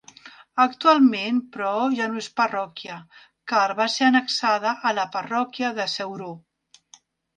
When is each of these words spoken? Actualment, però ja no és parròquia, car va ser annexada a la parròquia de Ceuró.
Actualment, 0.61 1.41
però 1.57 1.73
ja 1.99 2.07
no 2.13 2.17
és 2.23 2.29
parròquia, 2.41 2.97
car 3.53 3.67
va 3.83 3.87
ser 3.97 4.07
annexada 4.07 4.73
a 4.89 4.95
la 5.01 5.07
parròquia 5.17 5.71
de 5.81 5.87
Ceuró. 5.99 6.33